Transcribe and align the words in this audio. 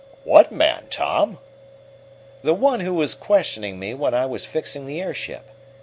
"What 0.23 0.51
man, 0.51 0.87
Tom?" 0.89 1.37
"The 2.41 2.55
one 2.55 2.79
who 2.79 2.91
was 2.95 3.13
questioning 3.13 3.77
me 3.77 3.93
when 3.93 4.15
I 4.15 4.25
was 4.25 4.45
fixing 4.45 4.87
the 4.87 4.99
airship. 4.99 5.45